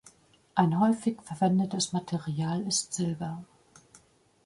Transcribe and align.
Ein 0.55 0.79
häufig 0.79 1.21
verwendetes 1.21 1.93
Material 1.93 2.61
ist 2.65 2.91
Silber. 2.95 3.43